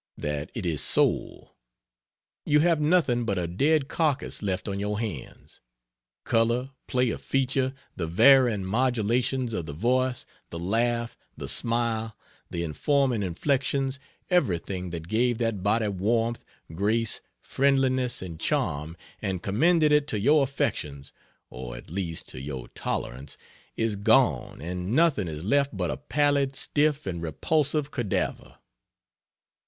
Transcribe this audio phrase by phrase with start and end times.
[0.17, 1.53] That is its soul.
[2.43, 5.61] You have nothing but a dead carcass left on your hands.
[6.23, 12.17] Color, play of feature, the varying modulations of the voice, the laugh, the smile,
[12.49, 16.43] the informing inflections, everything that gave that body warmth,
[16.73, 21.13] grace, friendliness and charm and commended it to your affections
[21.51, 23.37] or, at least, to your tolerance
[23.77, 28.55] is gone and nothing is left but a pallid, stiff and repulsive cadaver.